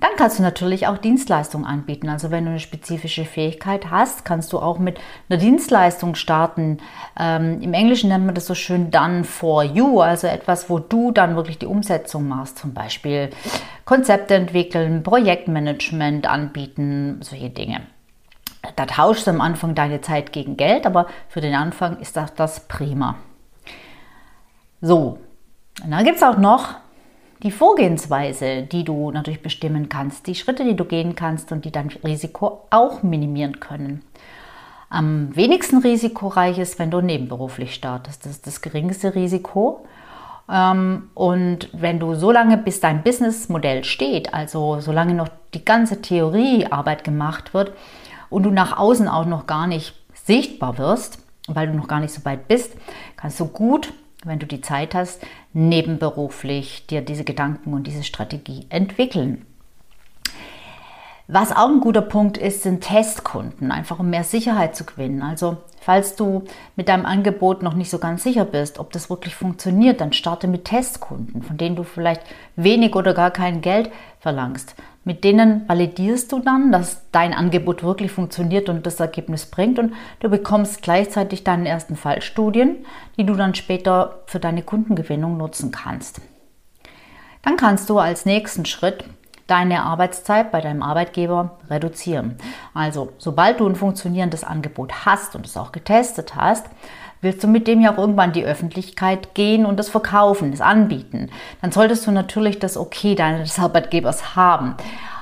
Dann 0.00 0.12
kannst 0.16 0.38
du 0.38 0.42
natürlich 0.42 0.86
auch 0.86 0.96
Dienstleistungen 0.96 1.66
anbieten. 1.66 2.08
Also 2.08 2.30
wenn 2.30 2.44
du 2.44 2.50
eine 2.50 2.60
spezifische 2.60 3.26
Fähigkeit 3.26 3.90
hast, 3.90 4.24
kannst 4.24 4.52
du 4.52 4.58
auch 4.58 4.78
mit 4.78 4.98
einer 5.28 5.38
Dienstleistung 5.38 6.14
starten. 6.14 6.78
Ähm, 7.18 7.60
Im 7.60 7.74
Englischen 7.74 8.08
nennt 8.08 8.24
man 8.24 8.34
das 8.34 8.46
so 8.46 8.54
schön 8.54 8.90
done 8.90 9.24
for 9.24 9.62
you, 9.62 10.00
also 10.00 10.26
etwas, 10.26 10.70
wo 10.70 10.78
du 10.78 11.12
dann 11.12 11.36
wirklich 11.36 11.58
die 11.58 11.66
Umsetzung 11.66 12.26
machst. 12.26 12.58
Zum 12.58 12.72
Beispiel 12.72 13.28
Konzepte 13.84 14.34
entwickeln, 14.34 15.02
Projektmanagement 15.02 16.26
anbieten, 16.26 17.20
solche 17.22 17.50
Dinge. 17.50 17.82
Da 18.76 18.86
tauschst 18.86 19.26
du 19.26 19.32
am 19.32 19.42
Anfang 19.42 19.74
deine 19.74 20.00
Zeit 20.00 20.32
gegen 20.32 20.56
Geld, 20.56 20.86
aber 20.86 21.08
für 21.28 21.42
den 21.42 21.54
Anfang 21.54 21.98
ist 21.98 22.16
das, 22.16 22.34
das 22.34 22.68
prima. 22.68 23.16
So, 24.80 25.18
dann 25.86 26.04
gibt 26.04 26.16
es 26.16 26.22
auch 26.22 26.38
noch 26.38 26.76
die 27.42 27.50
Vorgehensweise, 27.50 28.62
die 28.62 28.84
du 28.84 29.10
natürlich 29.10 29.42
bestimmen 29.42 29.88
kannst, 29.88 30.26
die 30.26 30.34
Schritte, 30.34 30.64
die 30.64 30.76
du 30.76 30.84
gehen 30.84 31.14
kannst 31.14 31.52
und 31.52 31.64
die 31.64 31.72
dein 31.72 31.88
Risiko 32.04 32.66
auch 32.70 33.02
minimieren 33.02 33.60
können. 33.60 34.02
Am 34.90 35.34
wenigsten 35.36 35.78
risikoreich 35.78 36.58
ist, 36.58 36.78
wenn 36.78 36.90
du 36.90 37.00
nebenberuflich 37.00 37.74
startest. 37.74 38.24
Das 38.24 38.32
ist 38.32 38.46
das 38.46 38.60
geringste 38.60 39.14
Risiko. 39.14 39.86
Ähm, 40.50 41.10
und 41.14 41.68
wenn 41.72 42.00
du 42.00 42.14
so 42.14 42.32
lange, 42.32 42.58
bis 42.58 42.80
dein 42.80 43.02
Businessmodell 43.02 43.84
steht, 43.84 44.34
also 44.34 44.80
solange 44.80 45.14
noch 45.14 45.28
die 45.54 45.64
ganze 45.64 46.02
Theoriearbeit 46.02 47.04
gemacht 47.04 47.54
wird 47.54 47.72
und 48.28 48.42
du 48.42 48.50
nach 48.50 48.76
außen 48.76 49.08
auch 49.08 49.26
noch 49.26 49.46
gar 49.46 49.66
nicht 49.66 49.94
sichtbar 50.12 50.76
wirst, 50.76 51.24
weil 51.46 51.68
du 51.68 51.74
noch 51.74 51.88
gar 51.88 52.00
nicht 52.00 52.12
so 52.12 52.24
weit 52.24 52.48
bist, 52.48 52.76
kannst 53.16 53.38
du 53.38 53.46
gut 53.46 53.92
wenn 54.24 54.38
du 54.38 54.46
die 54.46 54.60
Zeit 54.60 54.94
hast, 54.94 55.22
nebenberuflich 55.52 56.86
dir 56.86 57.00
diese 57.00 57.24
Gedanken 57.24 57.72
und 57.72 57.86
diese 57.86 58.04
Strategie 58.04 58.66
entwickeln. 58.68 59.46
Was 61.32 61.52
auch 61.52 61.68
ein 61.68 61.80
guter 61.80 62.02
Punkt 62.02 62.38
ist, 62.38 62.64
sind 62.64 62.80
Testkunden, 62.80 63.70
einfach 63.70 64.00
um 64.00 64.10
mehr 64.10 64.24
Sicherheit 64.24 64.74
zu 64.74 64.84
gewinnen. 64.84 65.22
Also 65.22 65.58
falls 65.80 66.16
du 66.16 66.42
mit 66.74 66.88
deinem 66.88 67.06
Angebot 67.06 67.62
noch 67.62 67.74
nicht 67.74 67.88
so 67.88 68.00
ganz 68.00 68.24
sicher 68.24 68.44
bist, 68.44 68.80
ob 68.80 68.92
das 68.92 69.10
wirklich 69.10 69.36
funktioniert, 69.36 70.00
dann 70.00 70.12
starte 70.12 70.48
mit 70.48 70.64
Testkunden, 70.64 71.42
von 71.42 71.56
denen 71.56 71.76
du 71.76 71.84
vielleicht 71.84 72.22
wenig 72.56 72.96
oder 72.96 73.14
gar 73.14 73.30
kein 73.30 73.60
Geld 73.60 73.92
verlangst. 74.18 74.74
Mit 75.02 75.24
denen 75.24 75.66
validierst 75.66 76.30
du 76.30 76.40
dann, 76.40 76.72
dass 76.72 77.10
dein 77.10 77.32
Angebot 77.32 77.82
wirklich 77.82 78.12
funktioniert 78.12 78.68
und 78.68 78.84
das 78.84 79.00
Ergebnis 79.00 79.46
bringt 79.46 79.78
und 79.78 79.94
du 80.20 80.28
bekommst 80.28 80.82
gleichzeitig 80.82 81.42
deine 81.42 81.68
ersten 81.68 81.96
Fallstudien, 81.96 82.84
die 83.16 83.24
du 83.24 83.34
dann 83.34 83.54
später 83.54 84.20
für 84.26 84.40
deine 84.40 84.62
Kundengewinnung 84.62 85.38
nutzen 85.38 85.70
kannst. 85.70 86.20
Dann 87.42 87.56
kannst 87.56 87.88
du 87.88 87.98
als 87.98 88.26
nächsten 88.26 88.66
Schritt 88.66 89.04
deine 89.46 89.82
Arbeitszeit 89.82 90.52
bei 90.52 90.60
deinem 90.60 90.82
Arbeitgeber 90.82 91.58
reduzieren. 91.68 92.36
Also, 92.72 93.12
sobald 93.18 93.58
du 93.58 93.66
ein 93.66 93.74
funktionierendes 93.74 94.44
Angebot 94.44 95.06
hast 95.06 95.34
und 95.34 95.46
es 95.46 95.56
auch 95.56 95.72
getestet 95.72 96.36
hast, 96.36 96.66
willst 97.20 97.42
du 97.42 97.48
mit 97.48 97.66
dem 97.66 97.80
ja 97.80 97.92
auch 97.92 97.98
irgendwann 97.98 98.32
die 98.32 98.44
Öffentlichkeit 98.44 99.34
gehen 99.34 99.66
und 99.66 99.78
das 99.78 99.88
verkaufen, 99.88 100.50
das 100.50 100.60
anbieten. 100.60 101.30
Dann 101.60 101.72
solltest 101.72 102.06
du 102.06 102.10
natürlich 102.10 102.58
das 102.58 102.76
Okay 102.76 103.14
deines 103.14 103.58
Arbeitgebers 103.58 104.36
haben. 104.36 104.76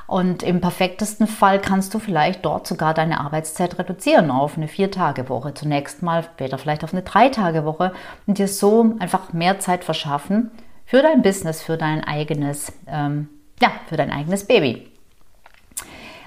Und 0.07 0.43
im 0.43 0.63
perfektesten 0.63 1.27
Fall 1.27 1.61
kannst 1.61 1.93
du 1.93 1.99
vielleicht 1.99 2.45
dort 2.47 2.67
sogar 2.67 2.95
deine 2.95 3.21
Arbeitszeit 3.21 3.79
reduzieren 3.79 4.31
auf 4.31 4.57
eine 4.57 4.69
Vier-Tage-Woche. 4.69 5.53
Zunächst 5.53 6.03
mal, 6.03 6.23
später 6.23 6.57
vielleicht 6.57 6.83
auf 6.83 6.95
eine 6.95 7.03
Drei-Tage-Woche 7.03 7.93
und 8.27 8.39
dir 8.39 8.49
so 8.49 8.95
einfach 9.01 9.35
mehr 9.35 9.59
Zeit 9.59 9.85
verschaffen 9.85 10.51
für 10.87 11.03
dein 11.03 11.21
Business, 11.21 11.63
für 11.63 11.77
dein 11.77 12.05
eigenes 12.05 12.73
ähm, 12.87 13.29
ja, 13.61 13.71
für 13.89 13.97
dein 13.97 14.11
eigenes 14.11 14.45
Baby. 14.45 14.91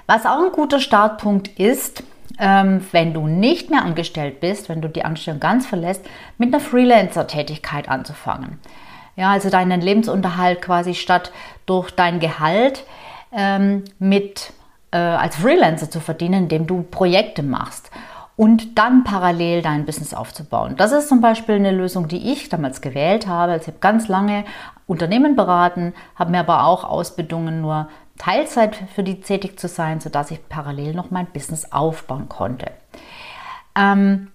Was 0.07 0.25
auch 0.25 0.43
ein 0.43 0.51
guter 0.51 0.79
Startpunkt 0.79 1.59
ist, 1.59 2.03
ähm, 2.41 2.85
wenn 2.91 3.13
du 3.13 3.27
nicht 3.27 3.69
mehr 3.69 3.85
angestellt 3.85 4.41
bist, 4.41 4.67
wenn 4.67 4.81
du 4.81 4.89
die 4.89 5.05
Anstellung 5.05 5.39
ganz 5.39 5.67
verlässt, 5.67 6.03
mit 6.39 6.53
einer 6.53 6.59
Freelancer-Tätigkeit 6.59 7.87
anzufangen. 7.87 8.59
Ja, 9.15 9.31
also 9.31 9.49
deinen 9.49 9.79
Lebensunterhalt 9.79 10.61
quasi 10.61 10.95
statt 10.95 11.31
durch 11.67 11.91
dein 11.91 12.19
Gehalt 12.19 12.83
ähm, 13.31 13.83
mit 13.99 14.53
äh, 14.91 14.97
als 14.97 15.35
Freelancer 15.35 15.91
zu 15.91 15.99
verdienen, 15.99 16.43
indem 16.43 16.65
du 16.65 16.81
Projekte 16.81 17.43
machst 17.43 17.91
und 18.37 18.79
dann 18.79 19.03
parallel 19.03 19.61
dein 19.61 19.85
Business 19.85 20.15
aufzubauen. 20.15 20.75
Das 20.77 20.91
ist 20.93 21.09
zum 21.09 21.21
Beispiel 21.21 21.55
eine 21.55 21.71
Lösung, 21.71 22.07
die 22.07 22.31
ich 22.31 22.49
damals 22.49 22.81
gewählt 22.81 23.27
habe. 23.27 23.51
Also 23.51 23.63
ich 23.63 23.67
habe 23.67 23.79
ganz 23.81 24.07
lange 24.07 24.45
Unternehmen 24.87 25.35
beraten, 25.35 25.93
habe 26.15 26.31
mir 26.31 26.39
aber 26.39 26.65
auch 26.65 26.83
Ausbildungen 26.85 27.61
nur 27.61 27.87
Teilzeit 28.21 28.77
für 28.93 29.01
die 29.01 29.19
tätig 29.19 29.59
zu 29.59 29.67
sein, 29.67 29.99
sodass 29.99 30.29
ich 30.29 30.47
parallel 30.47 30.93
noch 30.93 31.09
mein 31.09 31.25
Business 31.25 31.71
aufbauen 31.71 32.29
konnte. 32.29 32.67
Ähm, 33.75 34.27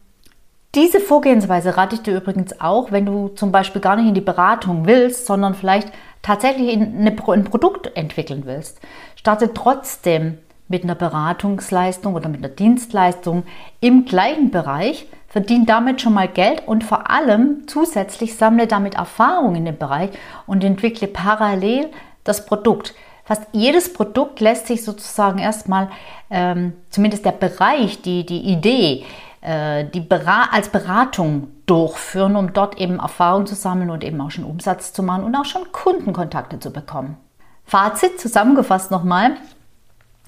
diese 0.75 0.99
Vorgehensweise 0.99 1.76
rate 1.76 1.95
ich 1.95 2.02
dir 2.02 2.16
übrigens 2.16 2.61
auch, 2.61 2.90
wenn 2.90 3.07
du 3.07 3.28
zum 3.28 3.52
Beispiel 3.52 3.81
gar 3.81 3.95
nicht 3.95 4.09
in 4.09 4.14
die 4.14 4.21
Beratung 4.21 4.87
willst, 4.87 5.26
sondern 5.26 5.55
vielleicht 5.55 5.93
tatsächlich 6.21 6.76
eine, 6.76 7.11
ein 7.11 7.45
Produkt 7.45 7.97
entwickeln 7.97 8.43
willst. 8.45 8.81
Starte 9.14 9.55
trotzdem 9.55 10.38
mit 10.66 10.83
einer 10.83 10.97
Beratungsleistung 10.97 12.16
oder 12.16 12.28
mit 12.28 12.40
einer 12.40 12.52
Dienstleistung 12.52 13.45
im 13.81 14.05
gleichen 14.05 14.50
Bereich, 14.50 15.07
verdien 15.28 15.64
damit 15.64 16.02
schon 16.02 16.14
mal 16.14 16.26
Geld 16.26 16.66
und 16.66 16.83
vor 16.83 17.09
allem 17.09 17.69
zusätzlich 17.69 18.35
sammle 18.35 18.66
damit 18.66 18.97
Erfahrung 18.97 19.55
in 19.55 19.64
dem 19.64 19.78
Bereich 19.78 20.11
und 20.49 20.64
entwickle 20.64 21.07
parallel 21.07 21.88
das 22.25 22.47
Produkt. 22.47 22.97
Fast 23.26 23.42
jedes 23.50 23.92
Produkt 23.92 24.38
lässt 24.38 24.68
sich 24.68 24.85
sozusagen 24.85 25.40
erstmal, 25.40 25.88
ähm, 26.30 26.75
zumindest 26.90 27.25
der 27.25 27.33
Bereich, 27.33 28.00
die, 28.00 28.25
die 28.25 28.40
Idee, 28.40 29.04
äh, 29.40 29.85
die 29.85 30.00
Bera 30.00 30.50
als 30.52 30.68
Beratung 30.68 31.49
durchführen, 31.66 32.37
um 32.37 32.52
dort 32.52 32.78
eben 32.78 33.00
Erfahrung 33.00 33.47
zu 33.47 33.56
sammeln 33.56 33.90
und 33.90 34.04
eben 34.04 34.21
auch 34.21 34.30
schon 34.30 34.45
Umsatz 34.45 34.92
zu 34.92 35.02
machen 35.02 35.25
und 35.25 35.35
auch 35.35 35.45
schon 35.45 35.73
Kundenkontakte 35.73 36.61
zu 36.61 36.73
bekommen. 36.73 37.16
Fazit 37.64 38.21
zusammengefasst 38.21 38.92
nochmal. 38.92 39.33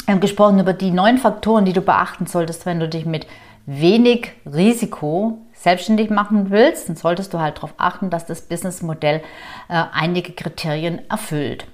Wir 0.04 0.14
haben 0.14 0.20
gesprochen 0.20 0.58
über 0.58 0.72
die 0.72 0.90
neun 0.90 1.18
Faktoren, 1.18 1.64
die 1.64 1.72
du 1.72 1.82
beachten 1.82 2.26
solltest, 2.26 2.66
wenn 2.66 2.80
du 2.80 2.88
dich 2.88 3.06
mit 3.06 3.28
wenig 3.64 4.32
Risiko 4.44 5.38
selbstständig 5.52 6.10
machen 6.10 6.50
willst. 6.50 6.88
Dann 6.88 6.96
solltest 6.96 7.32
du 7.32 7.38
halt 7.38 7.58
darauf 7.58 7.74
achten, 7.76 8.10
dass 8.10 8.26
das 8.26 8.42
Businessmodell 8.42 9.22
äh, 9.68 9.84
einige 9.92 10.32
Kriterien 10.32 11.08
erfüllt. 11.08 11.68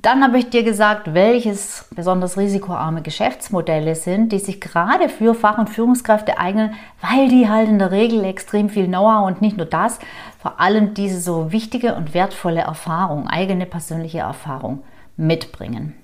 Dann 0.00 0.22
habe 0.22 0.38
ich 0.38 0.48
dir 0.48 0.62
gesagt, 0.62 1.12
welches 1.12 1.86
besonders 1.90 2.36
risikoarme 2.36 3.02
Geschäftsmodelle 3.02 3.96
sind, 3.96 4.30
die 4.30 4.38
sich 4.38 4.60
gerade 4.60 5.08
für 5.08 5.34
Fach- 5.34 5.58
und 5.58 5.70
Führungskräfte 5.70 6.38
eignen, 6.38 6.74
weil 7.00 7.28
die 7.28 7.48
halt 7.48 7.68
in 7.68 7.80
der 7.80 7.90
Regel 7.90 8.22
extrem 8.22 8.68
viel 8.68 8.86
Know-how 8.86 9.26
und 9.26 9.42
nicht 9.42 9.56
nur 9.56 9.66
das, 9.66 9.98
vor 10.40 10.60
allem 10.60 10.94
diese 10.94 11.20
so 11.20 11.50
wichtige 11.50 11.96
und 11.96 12.14
wertvolle 12.14 12.60
Erfahrung, 12.60 13.26
eigene 13.26 13.66
persönliche 13.66 14.20
Erfahrung 14.20 14.84
mitbringen. 15.16 15.94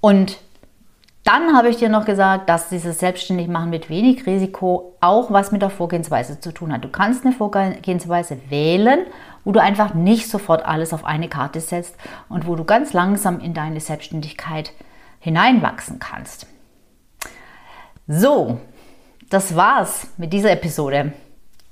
Und 0.00 0.38
dann 1.22 1.56
habe 1.56 1.68
ich 1.68 1.76
dir 1.76 1.88
noch 1.88 2.04
gesagt, 2.04 2.48
dass 2.48 2.70
dieses 2.70 2.98
Selbstständigmachen 2.98 3.70
mit 3.70 3.88
wenig 3.88 4.26
Risiko 4.26 4.96
auch 5.00 5.30
was 5.30 5.52
mit 5.52 5.62
der 5.62 5.70
Vorgehensweise 5.70 6.40
zu 6.40 6.52
tun 6.52 6.72
hat. 6.72 6.82
Du 6.82 6.88
kannst 6.88 7.24
eine 7.24 7.34
Vorgehensweise 7.34 8.36
wählen, 8.50 9.06
wo 9.44 9.52
du 9.52 9.60
einfach 9.60 9.94
nicht 9.94 10.28
sofort 10.28 10.64
alles 10.64 10.92
auf 10.92 11.04
eine 11.04 11.28
Karte 11.28 11.60
setzt 11.60 11.96
und 12.28 12.46
wo 12.46 12.56
du 12.56 12.64
ganz 12.64 12.92
langsam 12.92 13.40
in 13.40 13.54
deine 13.54 13.80
Selbstständigkeit 13.80 14.72
hineinwachsen 15.20 15.98
kannst. 15.98 16.46
So, 18.06 18.58
das 19.30 19.56
war's 19.56 20.08
mit 20.16 20.32
dieser 20.32 20.50
Episode. 20.50 21.12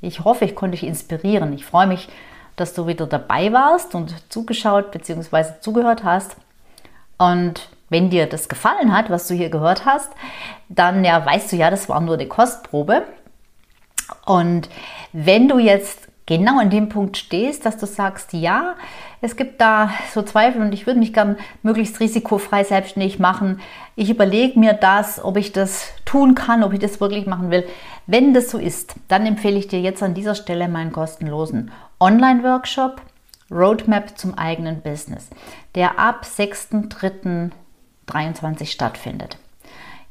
Ich 0.01 0.25
hoffe, 0.25 0.45
ich 0.45 0.55
konnte 0.55 0.77
dich 0.77 0.87
inspirieren. 0.87 1.53
Ich 1.53 1.65
freue 1.65 1.87
mich, 1.87 2.09
dass 2.57 2.75
du 2.75 2.87
wieder 2.87 3.07
dabei 3.07 3.53
warst 3.53 3.95
und 3.95 4.15
zugeschaut 4.33 4.91
bzw. 4.91 5.61
zugehört 5.61 6.05
hast. 6.05 6.37
Und 7.19 7.69
wenn 7.89 8.11
dir 8.11 8.27
das 8.27 8.49
gefallen 8.49 8.97
hat, 8.97 9.11
was 9.11 9.29
du 9.29 9.35
hier 9.35 9.51
gehört 9.51 9.85
hast, 9.85 10.11
dann 10.69 11.05
ja, 11.05 11.25
weißt 11.25 11.53
du 11.53 11.57
ja, 11.57 11.71
das 11.71 11.89
war 11.89 12.01
nur 12.01 12.15
eine 12.15 12.27
Kostprobe. 12.27 13.05
Und 14.25 14.69
wenn 15.13 15.49
du 15.49 15.59
jetzt 15.59 16.09
genau 16.39 16.59
an 16.59 16.71
dem 16.71 16.89
Punkt 16.89 17.17
stehst, 17.17 17.65
dass 17.67 17.77
du 17.79 17.87
sagst, 17.87 18.33
ja, 18.33 18.75
es 19.21 19.37
gibt 19.37 19.61
da 19.61 19.91
so 20.13 20.23
Zweifel 20.23 20.61
und 20.63 20.73
ich 20.73 20.87
würde 20.87 20.99
mich 20.99 21.13
gern 21.13 21.37
möglichst 21.63 22.01
risikofrei 22.01 22.65
selbstständig 22.65 23.19
machen. 23.19 23.61
Ich 23.97 24.11
überlege 24.11 24.59
mir 24.59 24.73
das, 24.73 25.23
ob 25.23 25.37
ich 25.37 25.53
das 25.53 25.89
tun 26.05 26.35
kann, 26.35 26.63
ob 26.63 26.73
ich 26.73 26.81
das 26.81 27.01
wirklich 27.01 27.27
machen 27.27 27.51
will. 27.51 27.65
Wenn 28.07 28.35
das 28.35 28.51
so 28.51 28.59
ist, 28.59 28.95
dann 29.09 29.27
empfehle 29.27 29.59
ich 29.59 29.69
dir 29.69 29.81
jetzt 29.81 30.03
an 30.03 30.15
dieser 30.15 30.35
Stelle 30.35 30.69
meinen 30.69 30.93
kostenlosen 30.93 31.71
Online-Workshop 32.01 33.01
Roadmap 33.51 34.19
zum 34.19 34.37
eigenen 34.37 34.81
Business, 34.81 35.29
der 35.75 35.99
ab 35.99 36.25
6.3. 36.25 37.51
23 38.07 38.71
stattfindet. 38.71 39.37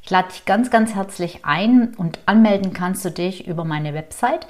Ich 0.02 0.10
lade 0.10 0.28
dich 0.28 0.44
ganz, 0.44 0.70
ganz 0.70 0.94
herzlich 0.94 1.44
ein 1.44 1.94
und 1.96 2.18
anmelden 2.26 2.72
kannst 2.72 3.04
du 3.04 3.10
dich 3.10 3.46
über 3.46 3.64
meine 3.64 3.94
Website. 3.94 4.46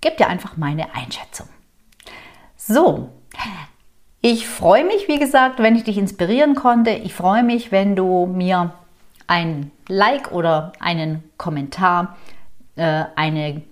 gebe 0.00 0.16
dir 0.16 0.28
einfach 0.28 0.56
meine 0.56 0.94
Einschätzung. 0.94 1.48
So, 2.56 3.10
ich 4.20 4.48
freue 4.48 4.84
mich, 4.84 5.06
wie 5.08 5.18
gesagt, 5.18 5.58
wenn 5.58 5.76
ich 5.76 5.84
dich 5.84 5.98
inspirieren 5.98 6.54
konnte. 6.54 6.90
Ich 6.90 7.14
freue 7.14 7.42
mich, 7.42 7.72
wenn 7.72 7.94
du 7.94 8.26
mir 8.26 8.72
ein 9.26 9.70
Like 9.88 10.32
oder 10.32 10.72
einen 10.80 11.22
Kommentar, 11.36 12.16
äh, 12.76 13.04
eine 13.16 13.62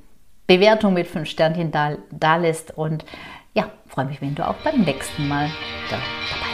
Bewertung 0.46 0.92
mit 0.94 1.06
fünf 1.06 1.28
Sternchen 1.28 1.70
da, 1.70 1.96
da 2.10 2.36
lässt 2.36 2.76
und 2.76 3.04
ja, 3.54 3.70
freue 3.86 4.06
mich, 4.06 4.20
wenn 4.20 4.34
du 4.34 4.46
auch 4.46 4.56
beim 4.64 4.80
nächsten 4.82 5.28
Mal 5.28 5.50
da, 5.90 5.98
dabei 6.30 6.51